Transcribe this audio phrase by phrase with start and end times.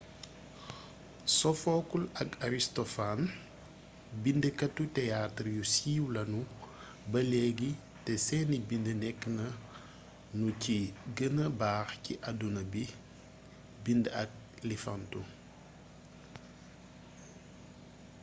[1.39, 3.33] sophocles ak aristophanes
[4.23, 6.41] bindkatu teaatar yu siiw lanu
[7.11, 7.71] ba léegi
[8.05, 10.77] te seeni bind nekk nanu ci
[11.17, 12.61] gëna baax ci addina
[13.83, 14.29] bind ak
[14.69, 15.21] liifantu